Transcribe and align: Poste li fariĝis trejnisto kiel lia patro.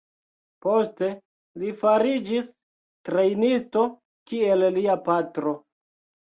Poste 0.65 1.09
li 1.63 1.73
fariĝis 1.81 2.47
trejnisto 3.11 3.85
kiel 4.33 4.67
lia 4.79 4.97
patro. 5.11 5.55